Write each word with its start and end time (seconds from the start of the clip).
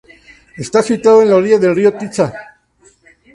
Está 0.57 0.81
situada 0.81 1.21
en 1.21 1.29
la 1.29 1.35
orilla 1.35 1.59
del 1.59 1.75
río 1.75 1.93
Tisza. 1.95 2.33